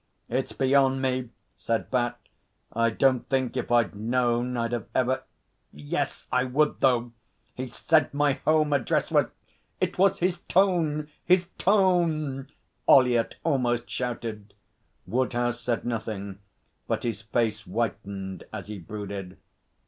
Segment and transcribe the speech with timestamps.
[0.29, 2.17] 'It's beyond me!' said Bat.
[2.73, 5.21] 'I don't think if I'd known I'd have ever...
[5.71, 7.11] Yes, I would, though.
[7.53, 9.25] He said my home address was'
[9.79, 12.47] 'It was his tone his tone!'
[12.87, 14.55] Ollyett almost shouted.
[15.05, 16.39] Woodhouse said nothing,
[16.87, 19.37] but his face whitened as he brooded.